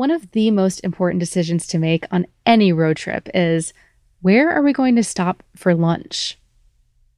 One 0.00 0.10
of 0.10 0.30
the 0.30 0.50
most 0.50 0.80
important 0.80 1.20
decisions 1.20 1.66
to 1.66 1.78
make 1.78 2.06
on 2.10 2.26
any 2.46 2.72
road 2.72 2.96
trip 2.96 3.28
is 3.34 3.74
where 4.22 4.50
are 4.50 4.62
we 4.62 4.72
going 4.72 4.96
to 4.96 5.04
stop 5.04 5.42
for 5.54 5.74
lunch? 5.74 6.38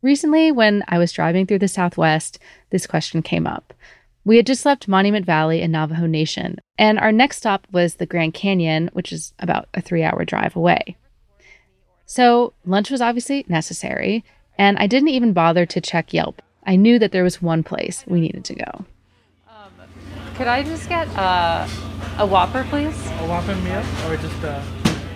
Recently, 0.03 0.51
when 0.51 0.82
I 0.88 0.98
was 0.98 1.12
driving 1.12 1.46
through 1.46 1.60
the 1.60 1.68
Southwest, 1.68 2.40
this 2.71 2.88
question 2.88 3.22
came 3.22 3.46
up. 3.46 3.72
We 4.24 4.37
had 4.37 4.46
just 4.46 4.66
left 4.66 4.88
Monument 4.88 5.24
Valley 5.24 5.62
in 5.62 5.71
Navajo 5.71 6.06
Nation, 6.06 6.58
and 6.76 6.98
our 6.98 7.12
next 7.12 7.37
stop 7.37 7.68
was 7.71 7.95
the 7.95 8.05
Grand 8.05 8.34
Canyon, 8.34 8.91
which 8.95 9.12
is 9.12 9.33
about 9.39 9.69
a 9.75 9.80
three 9.80 10.03
hour 10.03 10.25
drive 10.25 10.57
away. 10.57 10.96
So, 12.05 12.53
lunch 12.67 12.91
was 12.91 13.01
obviously 13.01 13.45
necessary, 13.46 14.25
and 14.59 14.77
I 14.79 14.89
didn't 14.89 15.11
even 15.11 15.33
bother 15.33 15.67
to 15.67 15.80
check 15.80 16.12
Yelp. 16.12 16.43
I 16.67 16.75
knew 16.75 16.99
that 16.99 17.12
there 17.12 17.23
was 17.23 17.41
one 17.41 17.62
place 17.62 18.03
we 18.09 18.21
needed 18.21 18.45
to 18.46 18.57
go. 18.57 18.85
Um, 19.49 19.71
could 20.35 20.49
I 20.49 20.64
just 20.64 20.89
get 20.89 21.07
uh, 21.17 21.69
a 22.18 22.26
Whopper, 22.26 22.64
please? 22.64 23.06
A 23.06 23.26
Whopper 23.26 23.54
meal 23.56 23.84
or 24.07 24.16
just 24.16 24.36
a 24.43 24.62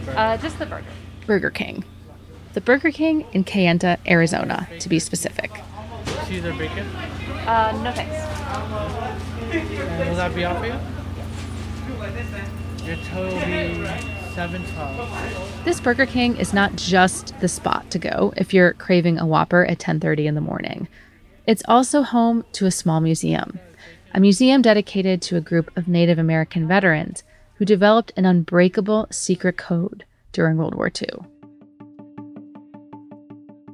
burger? 0.05 0.19
Uh, 0.19 0.37
just 0.39 0.59
the 0.59 0.67
burger. 0.67 0.87
Burger 1.27 1.51
King. 1.51 1.85
The 2.55 2.61
Burger 2.61 2.91
King 2.91 3.27
in 3.33 3.45
Kayenta, 3.45 3.99
Arizona, 4.09 4.69
to 4.79 4.89
be 4.89 4.99
specific. 4.99 5.51
Cheese 6.27 6.45
or 6.45 6.53
bacon? 6.55 6.87
Uh, 7.47 7.79
no 7.83 7.93
thanks. 7.93 8.15
And 9.53 10.09
will 10.09 10.17
that 10.17 10.35
be 10.35 10.45
all 10.45 10.59
for 10.59 10.67
you? 10.67 10.75
Your 12.87 12.97
total 13.05 13.35
will 13.35 13.47
be 13.47 13.87
seven 14.35 14.65
twelve. 14.73 15.65
This 15.65 15.81
Burger 15.81 16.07
King 16.07 16.37
is 16.37 16.53
not 16.53 16.77
just 16.77 17.39
the 17.41 17.49
spot 17.49 17.91
to 17.91 17.99
go 17.99 18.33
if 18.37 18.55
you're 18.55 18.73
craving 18.75 19.19
a 19.19 19.27
Whopper 19.27 19.65
at 19.67 19.79
10:30 19.79 20.27
in 20.27 20.35
the 20.35 20.41
morning. 20.41 20.89
It's 21.47 21.63
also 21.69 22.03
home 22.03 22.45
to 22.53 22.67
a 22.67 22.71
small 22.71 23.01
museum, 23.01 23.59
a 24.17 24.21
museum 24.21 24.63
dedicated 24.63 25.21
to 25.21 25.37
a 25.37 25.43
group 25.43 25.71
of 25.77 25.87
Native 25.87 26.19
American 26.19 26.67
veterans 26.67 27.23
who 27.57 27.67
developed 27.67 28.15
an 28.17 28.25
unbreakable 28.25 29.07
secret 29.11 29.59
code 29.59 30.07
during 30.33 30.57
World 30.57 30.75
War 30.75 30.91
II. 30.91 31.09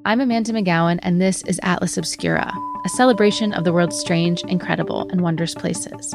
I'm 0.04 0.20
Amanda 0.20 0.52
McGowan, 0.52 0.98
and 1.02 1.20
this 1.20 1.42
is 1.42 1.60
Atlas 1.62 1.96
Obscura, 1.96 2.52
a 2.84 2.88
celebration 2.88 3.52
of 3.52 3.62
the 3.62 3.72
world's 3.72 3.96
strange, 3.96 4.42
incredible, 4.42 5.08
and 5.10 5.20
wondrous 5.20 5.54
places. 5.54 6.12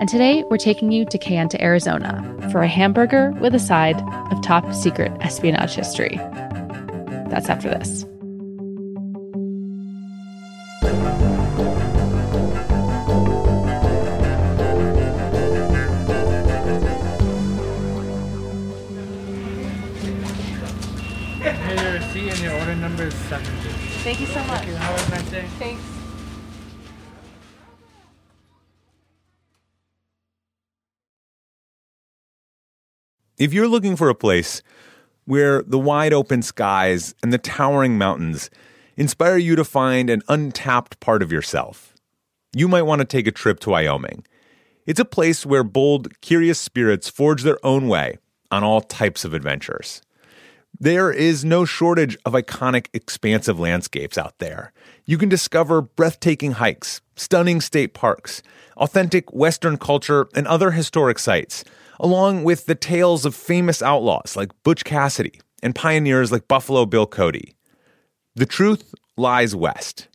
And 0.00 0.08
today 0.08 0.44
we're 0.48 0.56
taking 0.56 0.90
you 0.90 1.04
to 1.04 1.18
Kayenta, 1.18 1.60
Arizona 1.60 2.48
for 2.50 2.62
a 2.62 2.68
hamburger 2.68 3.32
with 3.32 3.54
a 3.54 3.58
side 3.58 4.00
of 4.32 4.40
top 4.40 4.72
secret 4.72 5.12
espionage 5.20 5.74
history. 5.74 6.16
That's 7.28 7.50
after 7.50 7.68
this. 7.68 8.06
Is 23.08 23.14
seven. 23.14 23.46
Thank 24.04 24.20
you 24.20 24.26
so 24.26 24.42
much. 24.44 24.60
Thank 24.60 24.68
you. 24.68 24.74
Have 24.74 25.08
a 25.08 25.10
nice 25.10 25.30
day. 25.30 25.46
Thanks. 25.58 25.82
If 33.38 33.52
you're 33.52 33.68
looking 33.68 33.96
for 33.96 34.08
a 34.08 34.14
place 34.14 34.62
where 35.24 35.62
the 35.62 35.78
wide 35.78 36.12
open 36.12 36.42
skies 36.42 37.14
and 37.22 37.32
the 37.32 37.38
towering 37.38 37.96
mountains 37.96 38.50
inspire 38.96 39.36
you 39.36 39.56
to 39.56 39.64
find 39.64 40.10
an 40.10 40.22
untapped 40.28 40.98
part 41.00 41.22
of 41.22 41.30
yourself, 41.30 41.94
you 42.54 42.66
might 42.68 42.82
want 42.82 43.00
to 43.00 43.04
take 43.06 43.26
a 43.26 43.32
trip 43.32 43.60
to 43.60 43.70
Wyoming. 43.70 44.26
It's 44.86 45.00
a 45.00 45.04
place 45.04 45.46
where 45.46 45.62
bold, 45.62 46.20
curious 46.20 46.58
spirits 46.58 47.08
forge 47.08 47.42
their 47.42 47.64
own 47.64 47.88
way 47.88 48.18
on 48.50 48.64
all 48.64 48.80
types 48.80 49.24
of 49.24 49.34
adventures. 49.34 50.02
There 50.80 51.10
is 51.10 51.44
no 51.44 51.64
shortage 51.64 52.16
of 52.24 52.34
iconic, 52.34 52.86
expansive 52.92 53.58
landscapes 53.58 54.16
out 54.16 54.38
there. 54.38 54.72
You 55.06 55.18
can 55.18 55.28
discover 55.28 55.82
breathtaking 55.82 56.52
hikes, 56.52 57.00
stunning 57.16 57.60
state 57.60 57.94
parks, 57.94 58.42
authentic 58.76 59.32
Western 59.32 59.76
culture, 59.76 60.28
and 60.34 60.46
other 60.46 60.70
historic 60.70 61.18
sites, 61.18 61.64
along 61.98 62.44
with 62.44 62.66
the 62.66 62.76
tales 62.76 63.24
of 63.24 63.34
famous 63.34 63.82
outlaws 63.82 64.36
like 64.36 64.52
Butch 64.62 64.84
Cassidy 64.84 65.40
and 65.62 65.74
pioneers 65.74 66.30
like 66.30 66.46
Buffalo 66.46 66.86
Bill 66.86 67.06
Cody. 67.06 67.56
The 68.36 68.46
truth 68.46 68.94
lies 69.16 69.56
west. 69.56 70.06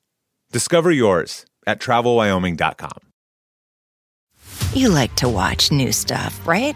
Discover 0.51 0.91
yours 0.91 1.45
at 1.67 1.81
travelwyoming.com. 1.81 2.99
You 4.73 4.89
like 4.89 5.13
to 5.15 5.27
watch 5.27 5.71
new 5.71 5.91
stuff, 5.91 6.39
right? 6.47 6.75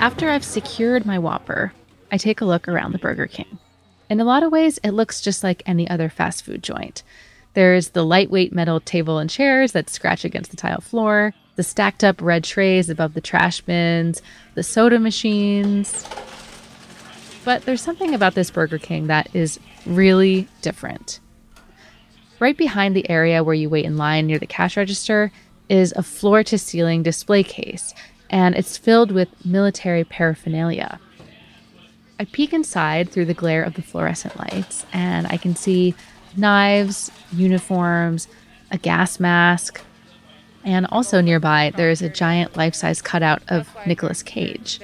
After 0.00 0.30
I've 0.30 0.44
secured 0.44 1.04
my 1.04 1.18
Whopper, 1.18 1.74
I 2.10 2.16
take 2.16 2.40
a 2.40 2.46
look 2.46 2.66
around 2.68 2.92
the 2.92 2.98
Burger 2.98 3.26
King. 3.26 3.58
In 4.08 4.18
a 4.18 4.24
lot 4.24 4.42
of 4.42 4.50
ways, 4.50 4.78
it 4.82 4.92
looks 4.92 5.20
just 5.20 5.44
like 5.44 5.62
any 5.66 5.88
other 5.90 6.08
fast 6.08 6.42
food 6.42 6.62
joint. 6.62 7.02
There's 7.52 7.90
the 7.90 8.02
lightweight 8.04 8.54
metal 8.54 8.80
table 8.80 9.18
and 9.18 9.28
chairs 9.28 9.72
that 9.72 9.90
scratch 9.90 10.24
against 10.24 10.50
the 10.50 10.56
tile 10.56 10.80
floor, 10.80 11.34
the 11.56 11.62
stacked 11.62 12.02
up 12.02 12.22
red 12.22 12.44
trays 12.44 12.88
above 12.88 13.12
the 13.12 13.20
trash 13.20 13.60
bins, 13.60 14.22
the 14.54 14.62
soda 14.62 14.98
machines. 14.98 16.06
But 17.44 17.66
there's 17.66 17.82
something 17.82 18.14
about 18.14 18.34
this 18.34 18.50
Burger 18.50 18.78
King 18.78 19.08
that 19.08 19.28
is 19.34 19.60
really 19.84 20.48
different. 20.62 21.20
Right 22.40 22.56
behind 22.56 22.96
the 22.96 23.08
area 23.10 23.44
where 23.44 23.54
you 23.54 23.68
wait 23.68 23.84
in 23.84 23.98
line 23.98 24.26
near 24.26 24.38
the 24.38 24.46
cash 24.46 24.74
register 24.78 25.30
is 25.68 25.92
a 25.94 26.02
floor 26.02 26.42
to 26.44 26.56
ceiling 26.56 27.02
display 27.02 27.42
case, 27.42 27.94
and 28.30 28.54
it's 28.54 28.78
filled 28.78 29.12
with 29.12 29.28
military 29.44 30.04
paraphernalia. 30.04 30.98
I 32.18 32.24
peek 32.24 32.54
inside 32.54 33.10
through 33.10 33.26
the 33.26 33.34
glare 33.34 33.62
of 33.62 33.74
the 33.74 33.82
fluorescent 33.82 34.38
lights, 34.38 34.86
and 34.90 35.26
I 35.26 35.36
can 35.36 35.54
see 35.54 35.94
knives, 36.34 37.10
uniforms, 37.30 38.26
a 38.70 38.78
gas 38.78 39.20
mask, 39.20 39.82
and 40.64 40.86
also 40.86 41.20
nearby 41.20 41.72
there 41.76 41.90
is 41.90 42.00
a 42.00 42.08
giant 42.08 42.56
life 42.56 42.74
size 42.74 43.02
cutout 43.02 43.42
of 43.48 43.68
Nicolas 43.86 44.22
Cage. 44.22 44.80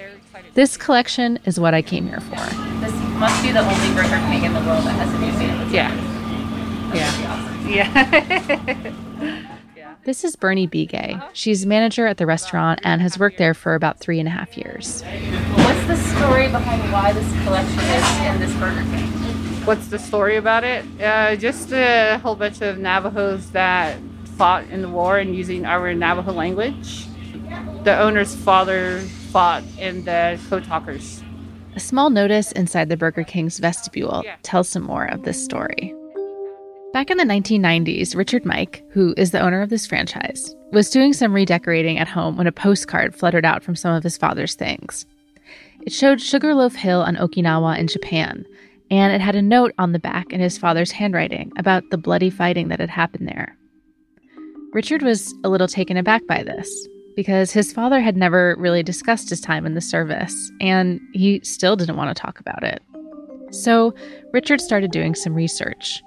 This 0.52 0.76
collection 0.76 1.38
is 1.46 1.58
what 1.58 1.72
I 1.72 1.80
came 1.80 2.06
here 2.06 2.20
for. 2.20 2.36
This 2.80 2.92
must 3.18 3.42
be 3.42 3.50
the 3.50 3.60
only 3.60 3.94
Burger 3.94 4.20
King 4.30 4.44
in 4.44 4.52
the 4.52 4.60
world 4.60 4.84
that 4.84 4.96
has 4.96 5.14
a 5.14 5.18
museum. 5.18 5.72
Yeah. 5.72 6.15
Yeah. 6.94 8.92
This 10.04 10.22
is 10.22 10.36
Bernie 10.36 10.68
Bigay. 10.68 11.20
She's 11.32 11.66
manager 11.66 12.06
at 12.06 12.16
the 12.16 12.26
restaurant 12.26 12.78
and 12.84 13.02
has 13.02 13.18
worked 13.18 13.38
there 13.38 13.54
for 13.54 13.74
about 13.74 13.98
three 13.98 14.20
and 14.20 14.28
a 14.28 14.30
half 14.30 14.56
years. 14.56 15.02
What's 15.02 15.84
the 15.88 15.96
story 15.96 16.46
behind 16.48 16.92
why 16.92 17.12
this 17.12 17.28
collection 17.42 17.80
is 17.80 18.26
in 18.26 18.38
this 18.38 18.54
Burger 18.60 18.82
King? 18.96 19.10
What's 19.66 19.88
the 19.88 19.98
story 19.98 20.36
about 20.36 20.62
it? 20.62 20.84
Uh, 21.00 21.34
just 21.34 21.72
a 21.72 22.20
whole 22.22 22.36
bunch 22.36 22.60
of 22.62 22.78
Navajos 22.78 23.50
that 23.50 23.98
fought 24.36 24.62
in 24.68 24.80
the 24.82 24.88
war 24.88 25.18
and 25.18 25.34
using 25.34 25.64
our 25.66 25.92
Navajo 25.92 26.32
language. 26.32 27.06
The 27.82 27.98
owner's 27.98 28.36
father 28.36 29.00
fought 29.32 29.64
in 29.76 30.04
the 30.04 30.38
code 30.48 30.64
talkers. 30.64 31.20
A 31.74 31.80
small 31.80 32.10
notice 32.10 32.52
inside 32.52 32.88
the 32.90 32.96
Burger 32.96 33.24
King's 33.24 33.58
vestibule 33.58 34.22
tells 34.44 34.68
some 34.68 34.84
more 34.84 35.06
of 35.06 35.24
this 35.24 35.42
story. 35.42 35.92
Back 36.96 37.10
in 37.10 37.18
the 37.18 37.24
1990s, 37.24 38.16
Richard 38.16 38.46
Mike, 38.46 38.82
who 38.90 39.12
is 39.18 39.30
the 39.30 39.40
owner 39.40 39.60
of 39.60 39.68
this 39.68 39.86
franchise, 39.86 40.56
was 40.72 40.88
doing 40.88 41.12
some 41.12 41.34
redecorating 41.34 41.98
at 41.98 42.08
home 42.08 42.38
when 42.38 42.46
a 42.46 42.52
postcard 42.52 43.14
fluttered 43.14 43.44
out 43.44 43.62
from 43.62 43.76
some 43.76 43.94
of 43.94 44.02
his 44.02 44.16
father's 44.16 44.54
things. 44.54 45.04
It 45.82 45.92
showed 45.92 46.22
Sugarloaf 46.22 46.74
Hill 46.74 47.02
on 47.02 47.16
Okinawa 47.16 47.76
in 47.76 47.86
Japan, 47.86 48.46
and 48.90 49.12
it 49.12 49.20
had 49.20 49.36
a 49.36 49.42
note 49.42 49.74
on 49.76 49.92
the 49.92 49.98
back 49.98 50.32
in 50.32 50.40
his 50.40 50.56
father's 50.56 50.90
handwriting 50.90 51.52
about 51.58 51.82
the 51.90 51.98
bloody 51.98 52.30
fighting 52.30 52.68
that 52.68 52.80
had 52.80 52.88
happened 52.88 53.28
there. 53.28 53.54
Richard 54.72 55.02
was 55.02 55.34
a 55.44 55.50
little 55.50 55.68
taken 55.68 55.98
aback 55.98 56.26
by 56.26 56.42
this 56.42 56.88
because 57.14 57.52
his 57.52 57.74
father 57.74 58.00
had 58.00 58.16
never 58.16 58.56
really 58.58 58.82
discussed 58.82 59.28
his 59.28 59.42
time 59.42 59.66
in 59.66 59.74
the 59.74 59.82
service, 59.82 60.50
and 60.62 60.98
he 61.12 61.40
still 61.44 61.76
didn't 61.76 61.98
want 61.98 62.16
to 62.16 62.18
talk 62.18 62.40
about 62.40 62.62
it. 62.62 62.80
So, 63.50 63.94
Richard 64.32 64.62
started 64.62 64.92
doing 64.92 65.14
some 65.14 65.34
research. 65.34 66.02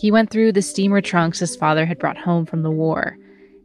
He 0.00 0.10
went 0.10 0.30
through 0.30 0.52
the 0.52 0.62
steamer 0.62 1.02
trunks 1.02 1.40
his 1.40 1.54
father 1.54 1.84
had 1.84 1.98
brought 1.98 2.16
home 2.16 2.46
from 2.46 2.62
the 2.62 2.70
war, 2.70 3.18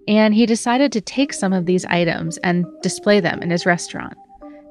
and 0.06 0.34
he 0.34 0.46
decided 0.46 0.92
to 0.92 1.00
take 1.00 1.32
some 1.32 1.54
of 1.54 1.66
these 1.66 1.86
items 1.86 2.36
and 2.40 2.66
display 2.82 3.22
them 3.22 3.42
in 3.42 3.50
his 3.50 3.66
restaurant 3.66 4.18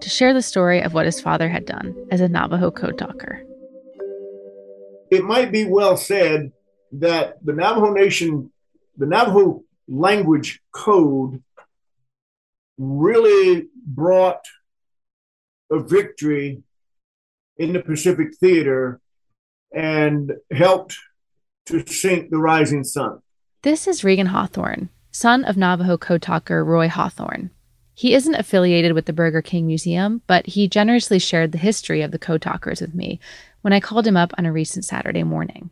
to 0.03 0.11
share 0.11 0.35
the 0.35 0.43
story 0.43 0.83
of 0.83 0.93
what 0.93 1.07
his 1.07 1.23
father 1.23 1.49
had 1.49 1.65
done 1.65 1.95
as 2.11 2.21
a 2.21 2.29
Navajo 2.29 2.71
code 2.71 2.99
talker. 2.99 3.43
It 5.11 5.25
might 5.25 5.51
be 5.51 5.65
well 5.65 5.97
said 5.97 6.53
that 6.93 7.43
the 7.43 7.55
Navajo 7.55 7.95
Nation, 7.95 8.53
the 8.99 9.07
Navajo 9.07 9.65
language 9.89 10.61
code 10.71 11.43
really 12.77 13.69
brought 13.87 14.45
a 15.71 15.79
victory 15.79 16.63
in 17.57 17.73
the 17.73 17.81
Pacific 17.81 18.37
Theater 18.39 19.01
and 19.73 20.31
helped 20.53 20.99
to 21.67 21.87
sink 21.87 22.31
the 22.31 22.39
rising 22.39 22.85
sun. 22.85 23.21
This 23.63 23.87
is 23.87 24.05
Regan 24.05 24.27
Hawthorne, 24.27 24.91
son 25.11 25.45
of 25.45 25.57
Navajo 25.57 25.97
code 25.97 26.23
talker 26.23 26.65
Roy 26.65 26.89
Hawthorne. 26.89 27.51
He 27.95 28.15
isn't 28.15 28.35
affiliated 28.35 28.93
with 28.93 29.07
the 29.07 29.13
Burger 29.13 29.41
King 29.41 29.67
Museum, 29.67 30.21
but 30.27 30.47
he 30.47 30.69
generously 30.69 31.19
shared 31.19 31.53
the 31.53 31.59
history 31.59 32.03
of 32.03 32.11
the 32.11 32.19
code 32.19 32.43
talkers 32.43 32.81
with 32.81 32.95
me 32.95 33.21
when 33.63 33.73
I 33.73 33.81
called 33.81 34.07
him 34.07 34.17
up 34.17 34.33
on 34.37 34.45
a 34.45 34.53
recent 34.53 34.85
Saturday 34.85 35.23
morning. 35.23 35.71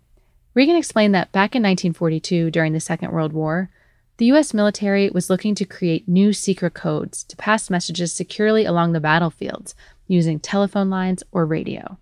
Regan 0.54 0.76
explained 0.76 1.14
that 1.14 1.32
back 1.32 1.54
in 1.54 1.62
1942, 1.62 2.50
during 2.50 2.72
the 2.72 2.80
Second 2.80 3.10
World 3.10 3.32
War, 3.32 3.70
the 4.18 4.26
U.S. 4.26 4.54
military 4.54 5.10
was 5.10 5.28
looking 5.28 5.54
to 5.56 5.64
create 5.64 6.06
new 6.06 6.32
secret 6.32 6.74
codes 6.74 7.24
to 7.24 7.36
pass 7.36 7.70
messages 7.70 8.12
securely 8.12 8.64
along 8.64 8.92
the 8.92 9.00
battlefields 9.00 9.74
using 10.06 10.38
telephone 10.38 10.90
lines 10.90 11.22
or 11.32 11.44
radio. 11.44 11.98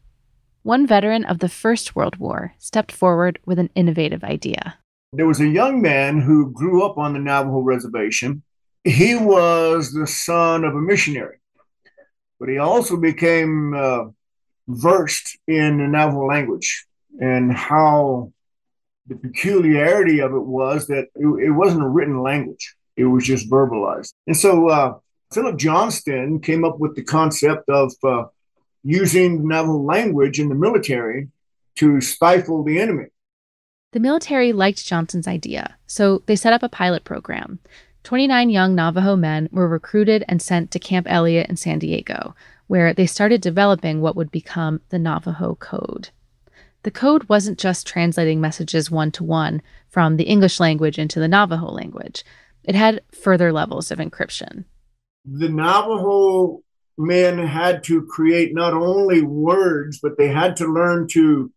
One 0.63 0.87
veteran 0.87 1.25
of 1.25 1.39
the 1.39 1.49
First 1.49 1.97
World 1.97 2.17
War 2.17 2.55
stepped 2.59 2.93
forward 2.93 3.39
with 3.47 3.59
an 3.59 3.71
innovative 3.75 4.23
idea. 4.23 4.79
There 5.15 5.27
was 5.27 5.41
a 5.41 5.49
young 5.49 5.81
man 5.81 6.21
who 6.21 6.53
grew 6.53 6.85
up 6.85 6.99
on 6.99 7.15
the 7.15 7.19
Navajo 7.19 7.61
reservation. 7.61 8.43
He 8.85 9.17
was 9.17 9.93
the 9.93 10.07
son 10.07 10.65
of 10.65 10.75
a 10.75 10.81
missionary, 10.81 11.39
but 12.39 12.51
he 12.51 12.59
also 12.59 12.99
became 12.99 13.75
uh, 13.75 14.05
versed 14.69 15.39
in 15.49 15.79
the 15.79 15.89
Navajo 15.89 16.27
language 16.27 16.87
and 17.19 17.53
how 17.53 18.31
the 19.07 19.17
peculiarity 19.17 20.21
of 20.21 20.35
it 20.35 20.45
was 20.45 20.87
that 20.89 21.07
it, 21.15 21.27
it 21.43 21.51
wasn't 21.51 21.83
a 21.83 21.89
written 21.89 22.23
language, 22.23 22.75
it 22.97 23.07
was 23.07 23.25
just 23.25 23.51
verbalized. 23.51 24.13
And 24.27 24.37
so 24.37 24.69
uh, 24.69 24.99
Philip 25.33 25.57
Johnston 25.57 26.41
came 26.41 26.65
up 26.65 26.79
with 26.79 26.97
the 26.97 27.03
concept 27.03 27.69
of 27.71 27.93
uh, 28.05 28.25
using 28.83 29.47
Navajo 29.47 29.79
language 29.79 30.39
in 30.39 30.49
the 30.49 30.55
military 30.55 31.29
to 31.77 32.01
stifle 32.01 32.63
the 32.63 32.81
enemy. 32.81 33.07
The 33.93 34.01
military 34.01 34.53
liked 34.53 34.85
Johnston's 34.85 35.27
idea, 35.27 35.77
so 35.87 36.23
they 36.27 36.37
set 36.37 36.53
up 36.53 36.63
a 36.63 36.69
pilot 36.69 37.05
program. 37.05 37.59
29 38.05 38.49
young 38.51 38.75
Navajo 38.75 39.17
men 39.17 39.49
were 39.53 39.69
recruited 39.69 40.25
and 40.29 40.41
sent 40.41 40.71
to 40.71 40.79
Camp 40.79 41.07
Elliott 41.11 41.49
in 41.51 41.57
San 41.57 41.79
Diego, 41.79 42.35
where 42.67 42.95
they 42.95 43.07
started 43.07 43.41
developing 43.41 44.01
what 44.01 44.17
would 44.17 44.31
become 44.31 44.81
the 44.91 44.99
Navajo 44.99 45.57
Code. 45.57 46.11
The 46.83 46.91
code 46.91 47.29
wasn't 47.29 47.59
just 47.59 47.87
translating 47.87 48.41
messages 48.41 48.91
one 48.91 49.11
to 49.13 49.25
one 49.25 49.61
from 49.89 50.17
the 50.17 50.25
English 50.25 50.61
language 50.61 50.99
into 50.99 51.21
the 51.21 51.29
Navajo 51.29 51.71
language, 51.71 52.25
it 52.65 52.75
had 52.75 53.03
further 53.13 53.53
levels 53.53 53.91
of 53.91 53.99
encryption. 53.99 54.65
The 55.25 55.49
Navajo 55.49 56.63
men 57.01 57.39
had 57.39 57.83
to 57.85 58.03
create 58.03 58.55
not 58.55 58.75
only 58.75 59.23
words, 59.23 59.99
but 60.01 60.19
they 60.19 60.29
had 60.29 60.57
to 60.57 60.73
learn 60.73 61.09
to 61.09 61.53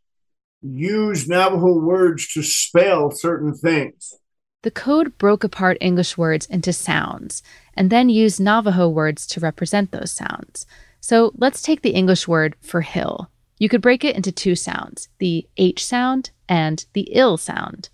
use 0.62 1.28
Navajo 1.28 1.80
words 1.80 2.28
to 2.34 2.42
spell 2.42 3.12
certain 3.12 3.54
things. 3.54 4.16
The 4.62 4.72
code 4.72 5.18
broke 5.18 5.44
apart 5.44 5.78
English 5.82 6.18
words 6.18 6.46
into 6.46 6.72
sounds 6.72 7.44
and 7.74 7.90
then 7.90 8.08
used 8.10 8.40
Navajo 8.40 8.88
words 8.88 9.28
to 9.28 9.42
represent 9.42 9.92
those 9.92 10.12
sounds. 10.12 10.66
So 11.02 11.34
let's 11.36 11.62
take 11.62 11.82
the 11.82 11.92
English 11.92 12.30
word 12.30 12.56
for 12.62 12.80
hill. 12.80 13.30
You 13.60 13.68
could 13.68 13.82
break 13.82 14.06
it 14.06 14.16
into 14.16 14.32
two 14.32 14.56
sounds 14.56 15.10
the 15.20 15.48
H 15.58 15.86
sound 15.86 16.32
and 16.48 16.86
the 16.94 17.10
ill 17.12 17.36
sound. 17.38 17.90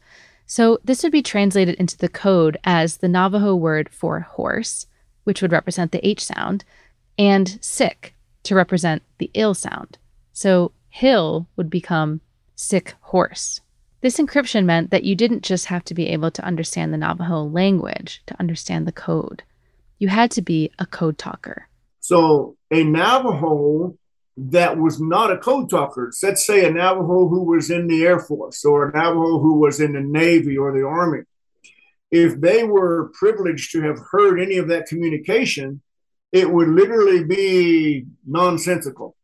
So 0.46 0.80
this 0.84 1.02
would 1.04 1.12
be 1.12 1.24
translated 1.24 1.76
into 1.76 1.98
the 1.98 2.10
code 2.10 2.58
as 2.64 2.98
the 2.98 3.08
Navajo 3.08 3.56
word 3.56 3.90
for 3.90 4.20
horse, 4.20 4.86
which 5.24 5.42
would 5.42 5.52
represent 5.52 5.92
the 5.92 6.08
H 6.08 6.24
sound, 6.24 6.66
and 7.20 7.60
sick 7.62 8.16
to 8.44 8.56
represent 8.56 9.04
the 9.18 9.30
ill 9.36 9.54
sound. 9.54 10.00
So 10.32 10.72
hill 10.90 11.48
would 11.58 11.70
become 11.70 12.22
sick 12.56 12.96
horse. 13.02 13.62
This 14.02 14.18
encryption 14.18 14.64
meant 14.64 14.92
that 14.92 15.04
you 15.04 15.14
didn't 15.14 15.44
just 15.44 15.66
have 15.66 15.84
to 15.86 15.94
be 15.94 16.08
able 16.08 16.32
to 16.32 16.46
understand 16.46 16.94
the 16.94 16.98
Navajo 16.98 17.44
language 17.44 18.24
to 18.28 18.40
understand 18.40 18.88
the 18.88 18.94
code. 18.94 19.44
You 20.00 20.08
had 20.08 20.32
to 20.32 20.42
be 20.42 20.72
a 20.80 20.86
code 20.86 21.18
talker. 21.18 21.68
So 22.00 22.56
a 22.72 22.84
Navajo 22.86 23.98
that 24.38 24.78
was 24.78 25.02
not 25.02 25.34
a 25.34 25.38
code 25.38 25.70
talker, 25.70 26.14
let's 26.24 26.48
say 26.48 26.66
a 26.66 26.72
Navajo 26.72 27.28
who 27.28 27.44
was 27.44 27.70
in 27.70 27.88
the 27.88 28.06
Air 28.06 28.20
Force 28.20 28.64
or 28.64 28.88
a 28.88 28.94
Navajo 28.94 29.40
who 29.40 29.60
was 29.60 29.82
in 29.82 29.92
the 29.92 30.02
Navy 30.02 30.58
or 30.58 30.72
the 30.72 30.86
Army, 30.86 31.24
if 32.10 32.40
they 32.40 32.64
were 32.64 33.12
privileged 33.20 33.74
to 33.74 33.82
have 33.82 34.00
heard 34.12 34.40
any 34.40 34.56
of 34.56 34.70
that 34.70 34.88
communication, 34.88 35.82
it 36.32 36.50
would 36.50 36.70
literally 36.70 37.24
be 37.24 38.06
nonsensical. 38.26 39.16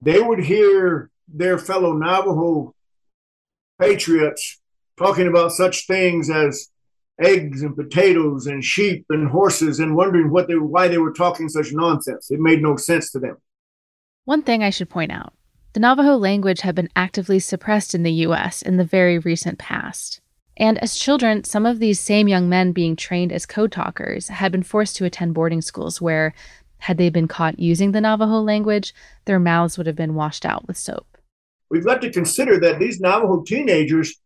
They 0.00 0.20
would 0.20 0.40
hear 0.40 1.10
their 1.26 1.58
fellow 1.58 1.92
Navajo 1.92 2.74
patriots 3.80 4.60
talking 4.96 5.28
about 5.28 5.52
such 5.52 5.86
things 5.86 6.30
as 6.30 6.68
eggs 7.20 7.62
and 7.62 7.76
potatoes 7.76 8.46
and 8.46 8.64
sheep 8.64 9.04
and 9.10 9.28
horses 9.28 9.80
and 9.80 9.96
wondering 9.96 10.30
what 10.30 10.48
they 10.48 10.54
why 10.54 10.88
they 10.88 10.98
were 10.98 11.12
talking 11.12 11.48
such 11.48 11.72
nonsense. 11.72 12.30
It 12.30 12.40
made 12.40 12.62
no 12.62 12.76
sense 12.76 13.10
to 13.12 13.18
them. 13.18 13.36
One 14.24 14.42
thing 14.42 14.62
I 14.62 14.70
should 14.70 14.90
point 14.90 15.12
out 15.12 15.34
the 15.74 15.80
Navajo 15.80 16.16
language 16.16 16.60
had 16.62 16.74
been 16.74 16.88
actively 16.96 17.38
suppressed 17.38 17.94
in 17.94 18.02
the 18.02 18.12
US 18.12 18.62
in 18.62 18.76
the 18.76 18.84
very 18.84 19.18
recent 19.18 19.58
past. 19.58 20.20
And 20.58 20.76
as 20.78 20.96
children, 20.96 21.44
some 21.44 21.64
of 21.64 21.78
these 21.78 22.00
same 22.00 22.26
young 22.26 22.48
men 22.48 22.72
being 22.72 22.96
trained 22.96 23.32
as 23.32 23.46
code 23.46 23.70
talkers 23.70 24.26
had 24.26 24.50
been 24.50 24.64
forced 24.64 24.96
to 24.96 25.04
attend 25.04 25.32
boarding 25.32 25.62
schools 25.62 26.00
where, 26.00 26.34
had 26.78 26.98
they 26.98 27.10
been 27.10 27.28
caught 27.28 27.58
using 27.60 27.92
the 27.92 28.00
Navajo 28.00 28.40
language, 28.40 28.92
their 29.24 29.38
mouths 29.38 29.78
would 29.78 29.86
have 29.86 29.96
been 29.96 30.14
washed 30.14 30.44
out 30.44 30.66
with 30.66 30.76
soap. 30.76 31.06
We've 31.70 31.84
got 31.84 32.02
to 32.02 32.10
consider 32.12 32.58
that 32.60 32.80
these 32.80 33.00
Navajo 33.00 33.42
teenagers 33.44 34.20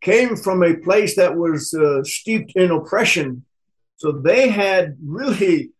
came 0.00 0.36
from 0.36 0.62
a 0.62 0.76
place 0.76 1.16
that 1.16 1.36
was 1.36 1.74
uh, 1.74 2.02
steeped 2.04 2.52
in 2.54 2.70
oppression. 2.70 3.44
So 3.96 4.12
they 4.12 4.48
had 4.48 4.96
really 5.04 5.70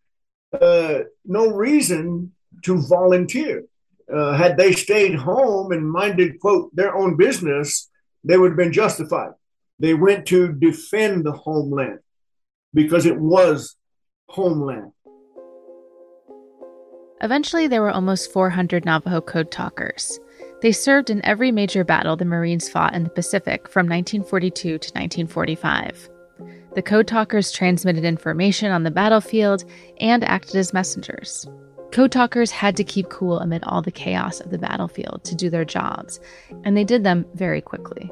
uh, 0.52 1.00
no 1.25 1.49
reason 1.49 2.32
to 2.62 2.82
volunteer. 2.88 3.64
Uh, 4.12 4.35
had 4.35 4.56
they 4.56 4.73
stayed 4.73 5.14
home 5.14 5.73
and 5.73 5.90
minded, 5.90 6.40
quote, 6.40 6.75
their 6.75 6.94
own 6.94 7.16
business, 7.16 7.88
they 8.25 8.37
would 8.37 8.52
have 8.52 8.56
been 8.56 8.73
justified. 8.73 9.32
They 9.78 9.94
went 9.94 10.26
to 10.26 10.52
defend 10.52 11.24
the 11.24 11.32
homeland 11.32 11.98
because 12.74 13.06
it 13.06 13.18
was 13.18 13.76
homeland. 14.28 14.92
Eventually, 17.20 17.68
there 17.68 17.82
were 17.82 17.90
almost 17.90 18.32
400 18.32 18.84
Navajo 18.84 19.20
code 19.20 19.50
talkers. 19.52 20.18
They 20.60 20.72
served 20.72 21.08
in 21.08 21.24
every 21.24 21.52
major 21.52 21.84
battle 21.84 22.16
the 22.16 22.24
Marines 22.24 22.68
fought 22.68 22.94
in 22.94 23.04
the 23.04 23.10
Pacific 23.10 23.68
from 23.68 23.86
1942 23.86 24.62
to 24.62 24.74
1945. 24.74 26.08
The 26.74 26.82
code 26.82 27.06
talkers 27.06 27.52
transmitted 27.52 28.04
information 28.04 28.72
on 28.72 28.82
the 28.82 28.90
battlefield 28.90 29.64
and 30.00 30.24
acted 30.24 30.56
as 30.56 30.72
messengers. 30.72 31.46
Code 31.92 32.10
talkers 32.10 32.50
had 32.50 32.76
to 32.76 32.84
keep 32.84 33.10
cool 33.10 33.38
amid 33.38 33.62
all 33.64 33.82
the 33.82 33.90
chaos 33.90 34.40
of 34.40 34.50
the 34.50 34.58
battlefield 34.58 35.22
to 35.24 35.36
do 35.36 35.50
their 35.50 35.64
jobs, 35.64 36.18
and 36.64 36.76
they 36.76 36.84
did 36.84 37.04
them 37.04 37.26
very 37.34 37.60
quickly. 37.60 38.10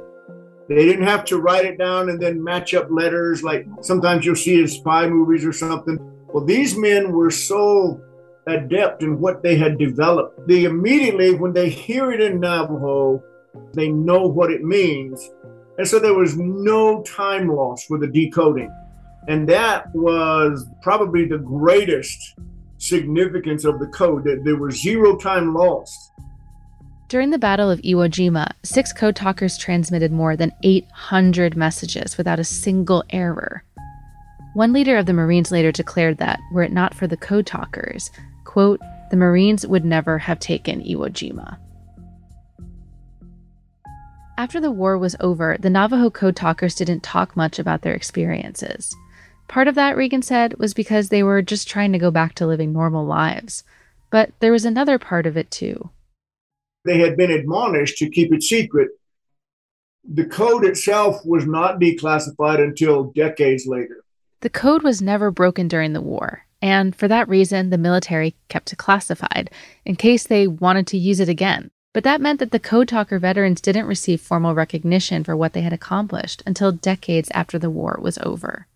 They 0.71 0.87
didn't 0.87 1.07
have 1.07 1.25
to 1.25 1.39
write 1.39 1.65
it 1.65 1.79
down 1.79 2.11
and 2.11 2.23
then 2.23 2.45
match 2.45 2.75
up 2.75 2.87
letters 2.93 3.43
like 3.43 3.67
sometimes 3.81 4.25
you'll 4.25 4.37
see 4.37 4.61
in 4.61 4.69
spy 4.69 5.09
movies 5.09 5.45
or 5.45 5.53
something. 5.53 5.99
Well, 6.29 6.45
these 6.45 6.77
men 6.77 7.11
were 7.11 7.33
so 7.33 8.01
adept 8.47 9.03
in 9.03 9.19
what 9.19 9.43
they 9.43 9.57
had 9.57 9.79
developed. 9.79 10.47
They 10.47 10.67
immediately, 10.67 11.35
when 11.35 11.53
they 11.53 11.71
hear 11.71 12.13
it 12.13 12.21
in 12.21 12.39
Navajo, 12.39 13.21
they 13.73 13.89
know 13.89 14.29
what 14.29 14.53
it 14.53 14.63
means. 14.63 15.29
And 15.79 15.89
so 15.89 15.99
there 15.99 16.15
was 16.15 16.37
no 16.37 17.03
time 17.03 17.49
loss 17.49 17.85
for 17.87 17.99
the 17.99 18.07
decoding. 18.07 18.73
And 19.27 19.49
that 19.49 19.93
was 19.93 20.69
probably 20.83 21.27
the 21.27 21.39
greatest 21.39 22.37
significance 22.79 23.65
of 23.65 23.81
the 23.81 23.89
code, 23.89 24.23
that 24.23 24.45
there 24.45 24.57
was 24.57 24.81
zero 24.81 25.17
time 25.17 25.53
lost. 25.53 26.10
During 27.11 27.31
the 27.31 27.39
Battle 27.39 27.73
of 27.73 27.81
Iwo 27.81 28.09
Jima, 28.09 28.53
six 28.63 28.93
code 28.93 29.17
talkers 29.17 29.59
transmitted 29.59 30.13
more 30.13 30.37
than 30.37 30.53
800 30.63 31.57
messages 31.57 32.17
without 32.17 32.39
a 32.39 32.45
single 32.45 33.03
error. 33.11 33.65
One 34.55 34.73
leader 34.73 34.97
of 34.97 35.07
the 35.07 35.13
Marines 35.13 35.51
later 35.51 35.73
declared 35.73 36.19
that, 36.19 36.39
were 36.53 36.63
it 36.63 36.71
not 36.71 36.95
for 36.95 37.09
the 37.09 37.17
code 37.17 37.47
talkers, 37.47 38.13
quote, 38.45 38.79
the 39.11 39.17
Marines 39.17 39.67
would 39.67 39.85
never 39.85 40.19
have 40.19 40.39
taken 40.39 40.85
Iwo 40.85 41.09
Jima. 41.09 41.59
After 44.39 44.61
the 44.61 44.71
war 44.71 44.97
was 44.97 45.17
over, 45.19 45.57
the 45.59 45.69
Navajo 45.69 46.11
code 46.11 46.37
talkers 46.37 46.77
didn't 46.77 47.03
talk 47.03 47.37
much 47.37 47.59
about 47.59 47.83
their 47.83 47.95
experiences. 47.95 48.95
Part 49.49 49.67
of 49.67 49.75
that, 49.75 49.97
Regan 49.97 50.23
said, 50.23 50.61
was 50.61 50.75
because 50.75 51.09
they 51.09 51.25
were 51.25 51.43
just 51.43 51.67
trying 51.67 51.91
to 51.91 51.99
go 51.99 52.13
back 52.13 52.37
to 52.37 52.47
living 52.47 52.73
normal 52.73 53.05
lives. 53.05 53.65
But 54.11 54.31
there 54.39 54.53
was 54.53 54.65
another 54.65 54.97
part 54.97 55.27
of 55.27 55.37
it 55.37 55.51
too. 55.51 55.91
They 56.85 56.99
had 56.99 57.17
been 57.17 57.31
admonished 57.31 57.99
to 57.99 58.09
keep 58.09 58.33
it 58.33 58.43
secret. 58.43 58.91
The 60.09 60.25
code 60.25 60.65
itself 60.65 61.21
was 61.25 61.47
not 61.47 61.79
declassified 61.79 62.63
until 62.63 63.13
decades 63.13 63.67
later. 63.67 64.03
The 64.41 64.51
code 64.51 64.83
was 64.83 65.03
never 65.03 65.31
broken 65.31 65.69
during 65.69 65.93
the 65.93 66.01
war, 66.01 66.47
and 66.63 66.97
for 66.97 67.07
that 67.09 67.29
reason, 67.29 67.69
the 67.69 67.77
military 67.77 68.35
kept 68.49 68.73
it 68.73 68.77
classified 68.77 69.51
in 69.85 69.97
case 69.97 70.27
they 70.27 70.47
wanted 70.47 70.87
to 70.89 70.99
use 70.99 71.21
it 71.21 71.29
again. 71.29 71.71
But 71.93 72.05
that 72.05 72.21
meant 72.21 72.39
that 72.39 72.53
the 72.53 72.61
Code 72.61 72.89
Talker 72.89 73.19
veterans 73.19 73.61
didn't 73.61 73.87
receive 73.87 74.21
formal 74.21 74.55
recognition 74.55 75.25
for 75.25 75.37
what 75.37 75.53
they 75.53 75.63
had 75.63 75.73
accomplished 75.73 76.43
until 76.47 76.73
decades 76.73 77.31
after 77.35 77.59
the 77.59 77.71
war 77.71 77.99
was 78.01 78.17
over. 78.19 78.67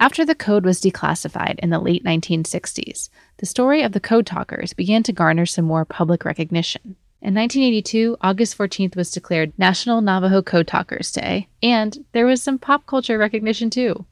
After 0.00 0.24
the 0.24 0.34
code 0.34 0.64
was 0.64 0.80
declassified 0.80 1.60
in 1.60 1.70
the 1.70 1.78
late 1.78 2.02
1960s, 2.02 3.08
the 3.36 3.46
story 3.46 3.82
of 3.82 3.92
the 3.92 4.00
Code 4.00 4.26
Talkers 4.26 4.72
began 4.72 5.04
to 5.04 5.12
garner 5.12 5.46
some 5.46 5.64
more 5.64 5.84
public 5.84 6.24
recognition. 6.24 6.96
In 7.24 7.34
1982, 7.34 8.16
August 8.20 8.58
14th 8.58 8.96
was 8.96 9.12
declared 9.12 9.52
National 9.56 10.00
Navajo 10.00 10.42
Code 10.42 10.66
Talkers 10.66 11.12
Day, 11.12 11.46
and 11.62 12.04
there 12.10 12.26
was 12.26 12.42
some 12.42 12.58
pop 12.58 12.84
culture 12.84 13.16
recognition 13.16 13.70
too. 13.70 14.06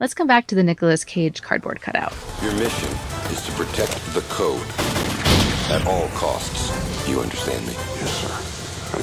Let's 0.00 0.12
come 0.12 0.26
back 0.26 0.48
to 0.48 0.56
the 0.56 0.64
Nicolas 0.64 1.04
Cage 1.04 1.40
cardboard 1.40 1.80
cutout. 1.80 2.12
Your 2.42 2.52
mission 2.54 2.88
is 3.30 3.46
to 3.46 3.52
protect 3.52 3.92
the 4.12 4.22
code 4.22 4.60
at 5.70 5.86
all 5.86 6.08
costs. 6.16 6.72
You 7.08 7.20
understand 7.20 7.64
me? 7.64 7.74
Yes, 7.74 8.10
sir. 8.12 8.98
I 8.98 9.02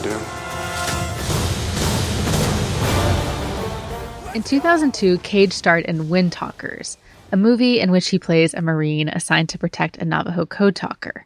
do. 4.33 4.35
In 4.35 4.43
2002, 4.43 5.19
Cage 5.19 5.53
starred 5.53 5.85
in 5.85 6.09
Windtalkers, 6.09 6.97
a 7.31 7.37
movie 7.37 7.79
in 7.79 7.89
which 7.89 8.09
he 8.09 8.19
plays 8.19 8.53
a 8.53 8.61
Marine 8.61 9.07
assigned 9.07 9.47
to 9.47 9.57
protect 9.57 9.95
a 9.95 10.03
Navajo 10.03 10.45
code 10.45 10.75
talker. 10.75 11.25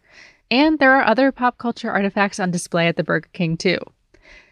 And 0.54 0.78
there 0.78 0.96
are 0.96 1.04
other 1.04 1.32
pop 1.32 1.58
culture 1.58 1.90
artifacts 1.90 2.40
on 2.40 2.52
display 2.52 2.88
at 2.88 2.96
the 2.96 3.04
Burger 3.04 3.28
King, 3.34 3.58
too. 3.58 3.80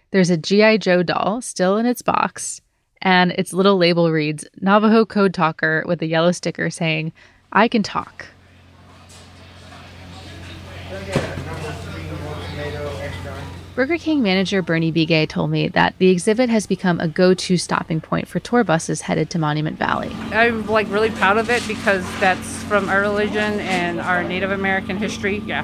There's 0.10 0.32
a 0.32 0.36
G.I. 0.36 0.78
Joe 0.78 1.04
doll 1.04 1.42
still 1.44 1.78
in 1.78 1.86
its 1.86 2.02
box, 2.02 2.60
and 3.04 3.34
its 3.34 3.54
little 3.54 3.78
label 3.78 4.12
reads 4.12 4.44
Navajo 4.60 5.06
Code 5.06 5.32
Talker 5.32 5.84
with 5.86 6.02
a 6.02 6.08
yellow 6.08 6.32
sticker 6.32 6.72
saying, 6.72 7.14
I 7.52 7.68
can 7.68 7.84
talk. 7.84 8.26
Burger 13.82 13.98
King 13.98 14.22
manager 14.22 14.62
Bernie 14.62 14.92
Bigay 14.92 15.28
told 15.28 15.50
me 15.50 15.68
that 15.70 15.96
the 15.98 16.10
exhibit 16.10 16.52
has 16.52 16.68
become 16.68 17.00
a 17.00 17.08
go-to 17.08 17.58
stopping 17.58 18.00
point 18.00 18.28
for 18.28 18.40
tour 18.40 18.64
buses 18.64 19.02
headed 19.02 19.32
to 19.32 19.40
Monument 19.40 19.76
Valley. 19.80 20.12
I'm 20.32 20.68
like 20.68 20.88
really 20.92 21.10
proud 21.10 21.40
of 21.40 21.50
it 21.50 21.68
because 21.68 22.04
that's 22.20 22.62
from 22.66 22.90
our 22.90 23.02
religion 23.02 23.60
and 23.60 24.00
our 24.00 24.24
Native 24.24 24.52
American 24.52 24.98
history. 24.98 25.40
Yeah. 25.48 25.64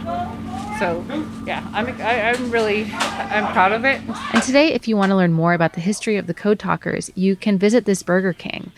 So, 0.79 1.05
yeah, 1.45 1.63
I'm 1.73 1.85
I, 1.85 1.89
am 1.91 2.01
i 2.01 2.43
am 2.43 2.49
really 2.49 2.85
I'm 2.91 3.53
proud 3.53 3.71
of 3.71 3.85
it. 3.85 4.01
And 4.33 4.41
today, 4.41 4.73
if 4.73 4.87
you 4.87 4.97
want 4.97 5.11
to 5.11 5.15
learn 5.15 5.33
more 5.33 5.53
about 5.53 5.73
the 5.73 5.81
history 5.81 6.17
of 6.17 6.25
the 6.25 6.33
Code 6.33 6.57
Talkers, 6.57 7.11
you 7.13 7.35
can 7.35 7.59
visit 7.59 7.85
this 7.85 8.01
Burger 8.01 8.33
King. 8.33 8.71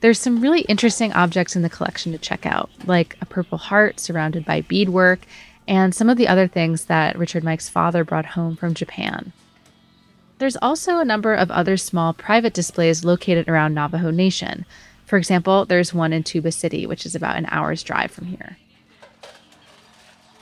There's 0.00 0.18
some 0.18 0.40
really 0.40 0.62
interesting 0.62 1.12
objects 1.12 1.54
in 1.54 1.60
the 1.60 1.68
collection 1.68 2.12
to 2.12 2.18
check 2.18 2.46
out, 2.46 2.70
like 2.86 3.18
a 3.20 3.26
purple 3.26 3.58
heart 3.58 4.00
surrounded 4.00 4.46
by 4.46 4.62
beadwork 4.62 5.26
and 5.68 5.94
some 5.94 6.08
of 6.08 6.16
the 6.16 6.28
other 6.28 6.46
things 6.46 6.84
that 6.84 7.18
Richard 7.18 7.44
Mike's 7.44 7.68
father 7.68 8.04
brought 8.04 8.26
home 8.26 8.56
from 8.56 8.74
Japan. 8.74 9.32
There's 10.38 10.56
also 10.60 10.98
a 10.98 11.04
number 11.04 11.34
of 11.34 11.50
other 11.50 11.76
small 11.76 12.12
private 12.12 12.52
displays 12.52 13.04
located 13.04 13.48
around 13.48 13.74
Navajo 13.74 14.10
Nation. 14.10 14.66
For 15.06 15.16
example, 15.16 15.64
there's 15.64 15.94
one 15.94 16.12
in 16.12 16.24
Tuba 16.24 16.52
City, 16.52 16.86
which 16.86 17.06
is 17.06 17.14
about 17.14 17.36
an 17.36 17.46
hour's 17.48 17.82
drive 17.82 18.10
from 18.10 18.26
here. 18.26 18.58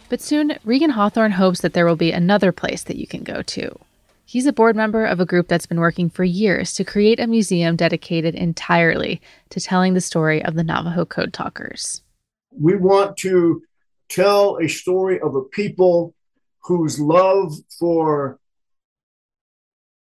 But 0.08 0.20
soon, 0.20 0.58
Regan 0.64 0.90
Hawthorne 0.90 1.32
hopes 1.32 1.60
that 1.60 1.72
there 1.72 1.86
will 1.86 1.96
be 1.96 2.12
another 2.12 2.52
place 2.52 2.82
that 2.84 2.96
you 2.96 3.06
can 3.06 3.22
go 3.22 3.42
to. 3.42 3.78
He's 4.26 4.46
a 4.46 4.52
board 4.52 4.74
member 4.74 5.04
of 5.04 5.20
a 5.20 5.26
group 5.26 5.48
that's 5.48 5.66
been 5.66 5.80
working 5.80 6.08
for 6.08 6.24
years 6.24 6.72
to 6.74 6.84
create 6.84 7.20
a 7.20 7.26
museum 7.26 7.76
dedicated 7.76 8.34
entirely 8.34 9.20
to 9.50 9.60
telling 9.60 9.94
the 9.94 10.00
story 10.00 10.42
of 10.42 10.54
the 10.54 10.64
Navajo 10.64 11.04
Code 11.04 11.32
Talkers. 11.32 12.02
We 12.50 12.76
want 12.76 13.16
to 13.18 13.62
tell 14.08 14.58
a 14.58 14.68
story 14.68 15.20
of 15.20 15.34
a 15.34 15.42
people 15.42 16.14
whose 16.62 16.99
love 16.99 17.54
for 17.78 18.38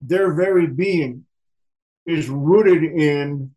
their 0.01 0.33
very 0.33 0.67
being 0.67 1.25
is 2.05 2.29
rooted 2.29 2.83
in 2.83 3.51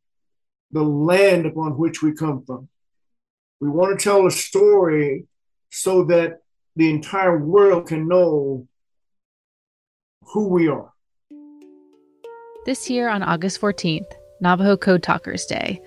the 0.70 0.82
land 0.82 1.46
upon 1.46 1.78
which 1.78 2.02
we 2.02 2.12
come 2.12 2.44
from. 2.44 2.68
We 3.60 3.68
want 3.68 3.98
to 3.98 4.02
tell 4.02 4.26
a 4.26 4.30
story 4.30 5.26
so 5.70 6.04
that 6.04 6.40
the 6.76 6.90
entire 6.90 7.38
world 7.38 7.86
can 7.86 8.08
know 8.08 8.66
who 10.22 10.48
we 10.48 10.68
are. 10.68 10.92
This 12.66 12.90
year 12.90 13.08
on 13.08 13.22
August 13.22 13.60
14th, 13.60 14.10
Navajo 14.40 14.76
Code 14.76 15.02
Talkers 15.02 15.46
Day, 15.46 15.80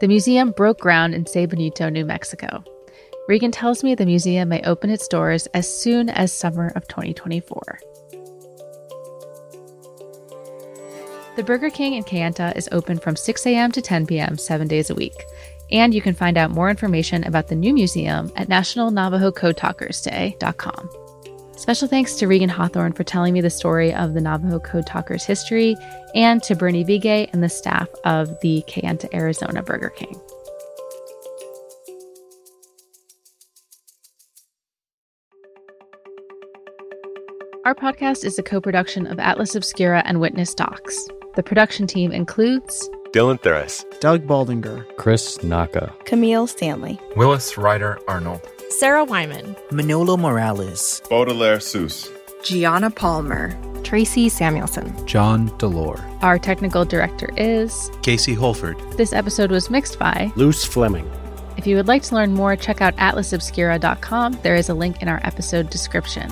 the 0.00 0.08
museum 0.08 0.50
broke 0.50 0.80
ground 0.80 1.14
in 1.14 1.24
Tse 1.24 1.46
Bonito, 1.46 1.88
New 1.88 2.04
Mexico. 2.04 2.64
Regan 3.26 3.50
tells 3.50 3.82
me 3.82 3.94
the 3.94 4.04
museum 4.04 4.50
may 4.50 4.60
open 4.62 4.90
its 4.90 5.08
doors 5.08 5.46
as 5.54 5.66
soon 5.66 6.10
as 6.10 6.30
summer 6.30 6.70
of 6.76 6.86
2024. 6.88 7.78
The 11.36 11.42
Burger 11.42 11.70
King 11.70 11.94
in 11.94 12.04
Kayenta 12.04 12.54
is 12.54 12.68
open 12.70 12.98
from 12.98 13.16
6 13.16 13.46
a.m. 13.46 13.72
to 13.72 13.82
10 13.82 14.06
p.m. 14.06 14.38
seven 14.38 14.68
days 14.68 14.88
a 14.90 14.94
week. 14.94 15.24
And 15.72 15.94
you 15.94 16.02
can 16.02 16.14
find 16.14 16.36
out 16.36 16.50
more 16.50 16.68
information 16.68 17.24
about 17.24 17.48
the 17.48 17.56
new 17.56 17.72
museum 17.72 18.30
at 18.36 18.48
nationalnavajocodetalkersday.com. 18.48 20.90
Special 21.56 21.88
thanks 21.88 22.16
to 22.16 22.28
Regan 22.28 22.50
Hawthorne 22.50 22.92
for 22.92 23.04
telling 23.04 23.32
me 23.32 23.40
the 23.40 23.48
story 23.48 23.94
of 23.94 24.12
the 24.12 24.20
Navajo 24.20 24.60
Code 24.60 24.86
Talkers 24.86 25.24
history, 25.24 25.74
and 26.14 26.42
to 26.42 26.54
Bernie 26.54 26.84
Bigay 26.84 27.30
and 27.32 27.42
the 27.42 27.48
staff 27.48 27.88
of 28.04 28.38
the 28.40 28.62
Kayenta, 28.68 29.08
Arizona 29.14 29.62
Burger 29.62 29.88
King. 29.90 30.20
Our 37.64 37.74
podcast 37.74 38.26
is 38.26 38.38
a 38.38 38.42
co 38.42 38.60
production 38.60 39.06
of 39.06 39.18
Atlas 39.18 39.54
Obscura 39.54 40.02
and 40.04 40.20
Witness 40.20 40.54
Docs. 40.54 41.08
The 41.34 41.42
production 41.42 41.86
team 41.86 42.12
includes 42.12 42.90
Dylan 43.12 43.40
Thuras, 43.40 43.82
Doug 44.00 44.26
Baldinger, 44.26 44.84
Chris 44.98 45.42
Naka, 45.42 45.90
Camille 46.04 46.46
Stanley, 46.46 47.00
Willis 47.16 47.56
Ryder 47.56 47.98
Arnold, 48.06 48.42
Sarah 48.68 49.06
Wyman, 49.06 49.56
Manolo 49.70 50.18
Morales, 50.18 51.00
Baudelaire 51.08 51.56
Seuss, 51.56 52.10
Gianna 52.42 52.90
Palmer, 52.90 53.58
Tracy 53.82 54.28
Samuelson, 54.28 55.06
John 55.06 55.48
Delore. 55.58 56.04
Our 56.22 56.38
technical 56.38 56.84
director 56.84 57.30
is 57.38 57.90
Casey 58.02 58.34
Holford. 58.34 58.76
This 58.98 59.14
episode 59.14 59.50
was 59.50 59.70
mixed 59.70 59.98
by 59.98 60.30
Luce 60.36 60.66
Fleming. 60.66 61.10
If 61.56 61.66
you 61.66 61.76
would 61.76 61.88
like 61.88 62.02
to 62.02 62.14
learn 62.14 62.34
more, 62.34 62.56
check 62.56 62.82
out 62.82 62.94
atlasobscura.com. 62.96 64.40
There 64.42 64.54
is 64.54 64.68
a 64.68 64.74
link 64.74 65.00
in 65.00 65.08
our 65.08 65.20
episode 65.24 65.70
description. 65.70 66.30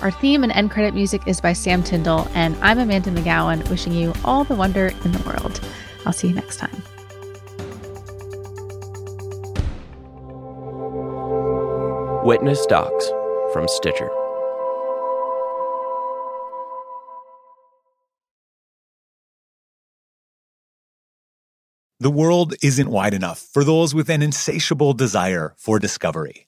Our 0.00 0.12
theme 0.12 0.44
and 0.44 0.52
end 0.52 0.70
credit 0.70 0.94
music 0.94 1.22
is 1.26 1.40
by 1.40 1.52
Sam 1.52 1.82
Tyndall, 1.82 2.28
and 2.32 2.56
I'm 2.62 2.78
Amanda 2.78 3.10
McGowan, 3.10 3.68
wishing 3.68 3.92
you 3.92 4.12
all 4.24 4.44
the 4.44 4.54
wonder 4.54 4.92
in 5.04 5.10
the 5.10 5.22
world. 5.24 5.60
I'll 6.06 6.12
see 6.12 6.28
you 6.28 6.34
next 6.34 6.58
time. 6.58 6.82
Witness 12.24 12.64
Docs 12.66 13.08
from 13.52 13.66
Stitcher. 13.66 14.08
The 22.00 22.10
world 22.10 22.54
isn't 22.62 22.88
wide 22.88 23.14
enough 23.14 23.40
for 23.52 23.64
those 23.64 23.92
with 23.92 24.08
an 24.08 24.22
insatiable 24.22 24.92
desire 24.92 25.54
for 25.56 25.80
discovery. 25.80 26.47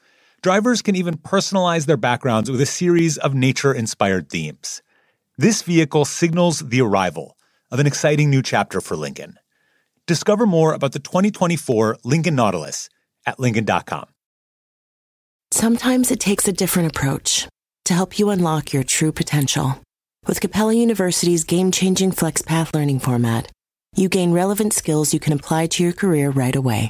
Drivers 0.43 0.81
can 0.81 0.95
even 0.95 1.17
personalize 1.17 1.85
their 1.85 1.97
backgrounds 1.97 2.49
with 2.49 2.59
a 2.61 2.65
series 2.65 3.19
of 3.19 3.35
nature 3.35 3.71
inspired 3.71 4.27
themes. 4.27 4.81
This 5.37 5.61
vehicle 5.61 6.03
signals 6.03 6.61
the 6.61 6.81
arrival 6.81 7.37
of 7.69 7.79
an 7.79 7.85
exciting 7.85 8.31
new 8.31 8.41
chapter 8.41 8.81
for 8.81 8.95
Lincoln. 8.95 9.37
Discover 10.07 10.47
more 10.47 10.73
about 10.73 10.93
the 10.93 10.99
2024 10.99 11.99
Lincoln 12.03 12.33
Nautilus 12.33 12.89
at 13.27 13.39
Lincoln.com. 13.39 14.09
Sometimes 15.51 16.09
it 16.09 16.19
takes 16.19 16.47
a 16.47 16.53
different 16.53 16.89
approach 16.89 17.47
to 17.85 17.93
help 17.93 18.17
you 18.17 18.31
unlock 18.31 18.73
your 18.73 18.83
true 18.83 19.11
potential. 19.11 19.79
With 20.25 20.41
Capella 20.41 20.73
University's 20.73 21.43
game 21.43 21.69
changing 21.71 22.13
FlexPath 22.13 22.73
learning 22.73 22.99
format, 22.99 23.51
you 23.95 24.09
gain 24.09 24.31
relevant 24.31 24.73
skills 24.73 25.13
you 25.13 25.19
can 25.19 25.33
apply 25.33 25.67
to 25.67 25.83
your 25.83 25.93
career 25.93 26.31
right 26.31 26.55
away. 26.55 26.89